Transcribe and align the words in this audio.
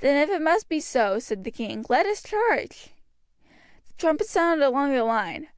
"Then 0.00 0.16
if 0.16 0.30
it 0.30 0.40
must 0.40 0.70
be 0.70 0.80
so," 0.80 1.18
said 1.18 1.44
the 1.44 1.50
king, 1.50 1.84
"let 1.90 2.06
us 2.06 2.22
charge." 2.22 2.88
The 3.88 3.94
trumpet 3.98 4.26
sounded 4.28 4.66
along 4.66 4.94
the 4.94 5.04
line. 5.04 5.48